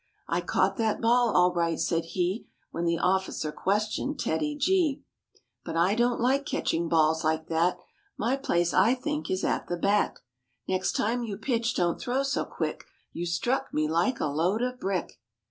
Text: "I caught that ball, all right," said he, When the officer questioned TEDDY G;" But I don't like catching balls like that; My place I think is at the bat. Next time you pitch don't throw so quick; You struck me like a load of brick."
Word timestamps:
"I 0.27 0.41
caught 0.41 0.77
that 0.77 0.99
ball, 0.99 1.29
all 1.29 1.53
right," 1.53 1.79
said 1.79 2.05
he, 2.05 2.47
When 2.71 2.85
the 2.85 2.97
officer 2.97 3.51
questioned 3.51 4.17
TEDDY 4.19 4.55
G;" 4.57 5.03
But 5.63 5.77
I 5.77 5.93
don't 5.93 6.19
like 6.19 6.43
catching 6.43 6.89
balls 6.89 7.23
like 7.23 7.49
that; 7.49 7.77
My 8.17 8.35
place 8.35 8.73
I 8.73 8.95
think 8.95 9.29
is 9.29 9.43
at 9.43 9.67
the 9.67 9.77
bat. 9.77 10.17
Next 10.67 10.93
time 10.93 11.21
you 11.21 11.37
pitch 11.37 11.75
don't 11.75 12.01
throw 12.01 12.23
so 12.23 12.45
quick; 12.45 12.85
You 13.13 13.27
struck 13.27 13.71
me 13.75 13.87
like 13.87 14.19
a 14.19 14.25
load 14.25 14.63
of 14.63 14.79
brick." 14.79 15.19